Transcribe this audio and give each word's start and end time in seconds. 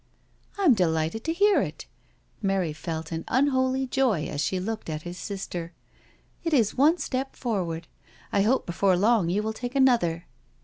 "I 0.57 0.63
am 0.63 0.73
delighted 0.73 1.23
to 1.25 1.31
hear 1.31 1.61
it 1.61 1.85
"—Mary 2.41 2.73
felt 2.73 3.11
an 3.11 3.23
unholy 3.27 3.85
joy 3.85 4.25
as 4.25 4.41
she 4.41 4.59
looked 4.59 4.89
at 4.89 5.03
his 5.03 5.15
sister—" 5.19 5.73
it 6.43 6.55
is 6.55 6.73
one 6.75 6.97
step 6.97 7.35
forward. 7.35 7.87
I 8.33 8.41
hope 8.41 8.65
before 8.65 8.97
long 8.97 9.29
you 9.29 9.43
will 9.43 9.53
take 9.53 9.75
another." 9.75 10.25